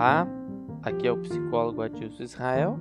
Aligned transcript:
Olá, 0.00 0.26
aqui 0.82 1.06
é 1.06 1.12
o 1.12 1.18
psicólogo 1.18 1.82
Adilson 1.82 2.22
Israel, 2.22 2.80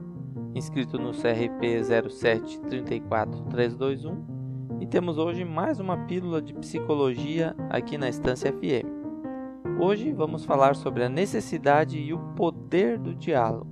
inscrito 0.56 0.98
no 0.98 1.12
CRP 1.12 1.82
0734321 1.82 4.80
e 4.80 4.88
temos 4.88 5.18
hoje 5.18 5.44
mais 5.44 5.82
uma 5.82 5.98
pílula 6.06 6.42
de 6.42 6.54
psicologia 6.54 7.54
aqui 7.70 7.98
na 7.98 8.08
Estância 8.08 8.54
FM. 8.54 8.88
Hoje 9.82 10.14
vamos 10.14 10.46
falar 10.46 10.78
sobre 10.78 11.04
a 11.04 11.10
necessidade 11.10 12.00
e 12.00 12.14
o 12.14 12.20
poder 12.38 12.98
do 12.98 13.14
diálogo. 13.14 13.68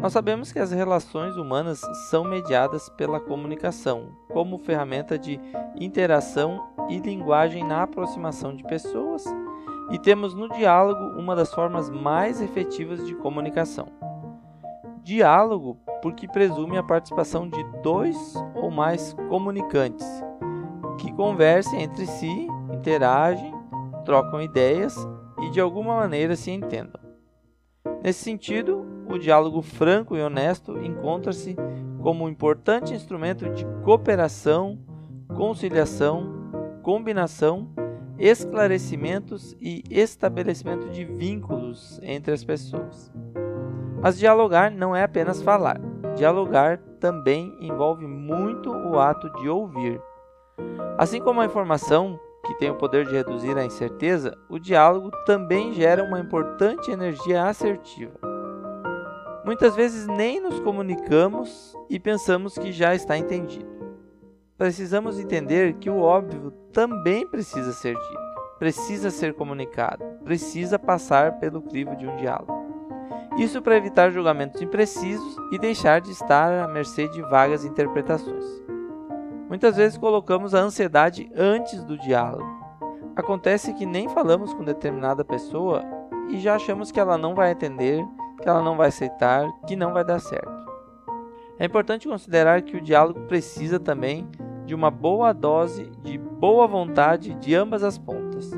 Nós 0.00 0.14
sabemos 0.14 0.50
que 0.50 0.60
as 0.60 0.72
relações 0.72 1.36
humanas 1.36 1.82
são 2.08 2.24
mediadas 2.24 2.88
pela 2.88 3.20
comunicação, 3.20 4.16
como 4.32 4.56
ferramenta 4.56 5.18
de 5.18 5.38
interação 5.78 6.58
e 6.88 6.98
linguagem 6.98 7.62
na 7.62 7.82
aproximação 7.82 8.56
de 8.56 8.62
pessoas 8.62 9.22
e 9.92 9.98
temos 9.98 10.34
no 10.34 10.48
diálogo 10.48 11.20
uma 11.20 11.36
das 11.36 11.52
formas 11.52 11.90
mais 11.90 12.40
efetivas 12.40 13.06
de 13.06 13.14
comunicação. 13.14 13.88
Diálogo 15.04 15.78
porque 16.00 16.26
presume 16.26 16.78
a 16.78 16.82
participação 16.82 17.48
de 17.48 17.62
dois 17.82 18.34
ou 18.56 18.70
mais 18.70 19.14
comunicantes 19.28 20.06
que 20.98 21.12
conversem 21.12 21.82
entre 21.82 22.06
si, 22.06 22.48
interagem, 22.72 23.52
trocam 24.04 24.40
ideias 24.40 24.96
e 25.42 25.50
de 25.50 25.60
alguma 25.60 25.96
maneira 25.96 26.36
se 26.36 26.50
entendam. 26.50 27.00
Nesse 28.02 28.22
sentido, 28.22 28.86
o 29.08 29.18
diálogo 29.18 29.60
franco 29.60 30.16
e 30.16 30.22
honesto 30.22 30.78
encontra-se 30.78 31.56
como 32.00 32.24
um 32.24 32.28
importante 32.28 32.94
instrumento 32.94 33.48
de 33.50 33.66
cooperação, 33.84 34.78
conciliação, 35.36 36.80
combinação 36.82 37.68
esclarecimentos 38.22 39.56
e 39.60 39.82
estabelecimento 39.90 40.88
de 40.90 41.04
vínculos 41.04 41.98
entre 42.04 42.32
as 42.32 42.44
pessoas. 42.44 43.12
Mas 44.00 44.16
dialogar 44.16 44.70
não 44.70 44.94
é 44.94 45.02
apenas 45.02 45.42
falar. 45.42 45.80
Dialogar 46.14 46.78
também 47.00 47.52
envolve 47.60 48.06
muito 48.06 48.70
o 48.70 49.00
ato 49.00 49.28
de 49.40 49.48
ouvir. 49.48 50.00
Assim 50.96 51.20
como 51.20 51.40
a 51.40 51.46
informação, 51.46 52.16
que 52.46 52.54
tem 52.58 52.70
o 52.70 52.76
poder 52.76 53.06
de 53.06 53.12
reduzir 53.12 53.58
a 53.58 53.64
incerteza, 53.64 54.38
o 54.48 54.56
diálogo 54.56 55.10
também 55.26 55.72
gera 55.72 56.04
uma 56.04 56.20
importante 56.20 56.92
energia 56.92 57.42
assertiva. 57.48 58.14
Muitas 59.44 59.74
vezes 59.74 60.06
nem 60.06 60.40
nos 60.40 60.60
comunicamos 60.60 61.76
e 61.90 61.98
pensamos 61.98 62.56
que 62.56 62.70
já 62.70 62.94
está 62.94 63.18
entendido 63.18 63.81
precisamos 64.62 65.18
entender 65.18 65.72
que 65.72 65.90
o 65.90 65.98
óbvio 65.98 66.52
também 66.72 67.26
precisa 67.26 67.72
ser 67.72 67.96
dito, 67.96 68.20
precisa 68.60 69.10
ser 69.10 69.34
comunicado, 69.34 70.04
precisa 70.22 70.78
passar 70.78 71.40
pelo 71.40 71.60
crivo 71.62 71.96
de 71.96 72.06
um 72.06 72.14
diálogo. 72.14 72.64
Isso 73.36 73.60
para 73.60 73.76
evitar 73.76 74.12
julgamentos 74.12 74.62
imprecisos 74.62 75.36
e 75.50 75.58
deixar 75.58 76.00
de 76.00 76.12
estar 76.12 76.62
à 76.62 76.68
mercê 76.68 77.08
de 77.08 77.20
vagas 77.22 77.64
interpretações. 77.64 78.44
Muitas 79.48 79.76
vezes 79.76 79.98
colocamos 79.98 80.54
a 80.54 80.60
ansiedade 80.60 81.28
antes 81.36 81.82
do 81.82 81.98
diálogo. 81.98 82.46
Acontece 83.16 83.74
que 83.74 83.84
nem 83.84 84.08
falamos 84.10 84.54
com 84.54 84.62
determinada 84.62 85.24
pessoa 85.24 85.82
e 86.28 86.38
já 86.38 86.54
achamos 86.54 86.92
que 86.92 87.00
ela 87.00 87.18
não 87.18 87.34
vai 87.34 87.50
entender, 87.50 88.00
que 88.40 88.48
ela 88.48 88.62
não 88.62 88.76
vai 88.76 88.90
aceitar, 88.90 89.44
que 89.66 89.74
não 89.74 89.92
vai 89.92 90.04
dar 90.04 90.20
certo. 90.20 90.62
É 91.58 91.64
importante 91.64 92.06
considerar 92.06 92.62
que 92.62 92.76
o 92.76 92.80
diálogo 92.80 93.22
precisa 93.22 93.80
também 93.80 94.30
de 94.72 94.74
uma 94.74 94.90
boa 94.90 95.34
dose 95.34 95.92
de 96.02 96.16
boa 96.16 96.66
vontade 96.66 97.34
de 97.34 97.54
ambas 97.54 97.82
as 97.82 97.98
pontas. 97.98 98.50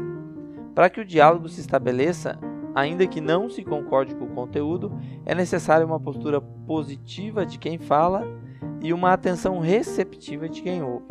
Para 0.72 0.88
que 0.88 1.00
o 1.00 1.04
diálogo 1.04 1.48
se 1.48 1.60
estabeleça, 1.60 2.38
ainda 2.72 3.04
que 3.04 3.20
não 3.20 3.50
se 3.50 3.64
concorde 3.64 4.14
com 4.14 4.26
o 4.26 4.32
conteúdo, 4.32 4.96
é 5.26 5.34
necessária 5.34 5.84
uma 5.84 5.98
postura 5.98 6.40
positiva 6.40 7.44
de 7.44 7.58
quem 7.58 7.78
fala 7.78 8.24
e 8.80 8.92
uma 8.92 9.12
atenção 9.12 9.58
receptiva 9.58 10.48
de 10.48 10.62
quem 10.62 10.84
ouve. 10.84 11.04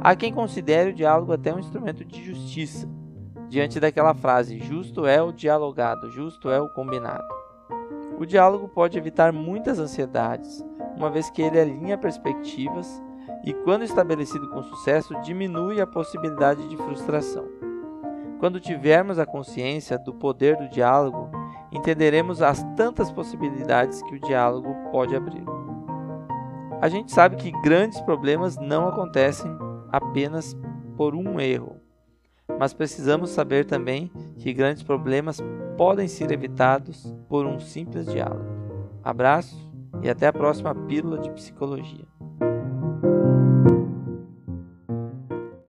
Há 0.00 0.14
quem 0.14 0.32
considere 0.32 0.90
o 0.90 0.94
diálogo 0.94 1.32
até 1.32 1.52
um 1.52 1.58
instrumento 1.58 2.04
de 2.04 2.22
justiça, 2.22 2.88
diante 3.48 3.80
daquela 3.80 4.14
frase: 4.14 4.60
justo 4.60 5.04
é 5.04 5.20
o 5.20 5.32
dialogado, 5.32 6.12
justo 6.12 6.48
é 6.48 6.60
o 6.60 6.68
combinado. 6.68 7.26
O 8.16 8.24
diálogo 8.24 8.68
pode 8.68 8.96
evitar 8.96 9.32
muitas 9.32 9.80
ansiedades, 9.80 10.64
uma 10.96 11.10
vez 11.10 11.28
que 11.28 11.42
ele 11.42 11.58
alinha 11.58 11.98
perspectivas 11.98 13.02
e, 13.44 13.52
quando 13.52 13.84
estabelecido 13.84 14.48
com 14.50 14.62
sucesso, 14.62 15.18
diminui 15.20 15.80
a 15.80 15.86
possibilidade 15.86 16.68
de 16.68 16.76
frustração. 16.76 17.44
Quando 18.38 18.60
tivermos 18.60 19.18
a 19.18 19.26
consciência 19.26 19.98
do 19.98 20.12
poder 20.12 20.56
do 20.56 20.68
diálogo, 20.68 21.30
entenderemos 21.72 22.42
as 22.42 22.62
tantas 22.76 23.10
possibilidades 23.10 24.02
que 24.02 24.14
o 24.14 24.20
diálogo 24.20 24.74
pode 24.90 25.16
abrir. 25.16 25.44
A 26.80 26.88
gente 26.88 27.12
sabe 27.12 27.36
que 27.36 27.50
grandes 27.62 28.00
problemas 28.02 28.58
não 28.58 28.86
acontecem 28.86 29.50
apenas 29.90 30.54
por 30.96 31.14
um 31.14 31.40
erro, 31.40 31.80
mas 32.58 32.74
precisamos 32.74 33.30
saber 33.30 33.64
também 33.64 34.10
que 34.36 34.52
grandes 34.52 34.82
problemas 34.82 35.40
podem 35.76 36.06
ser 36.06 36.30
evitados 36.30 37.14
por 37.28 37.46
um 37.46 37.58
simples 37.58 38.06
diálogo. 38.06 38.44
Abraço 39.02 39.56
e 40.02 40.10
até 40.10 40.26
a 40.26 40.32
próxima 40.32 40.74
Pílula 40.74 41.18
de 41.18 41.30
Psicologia. 41.30 42.15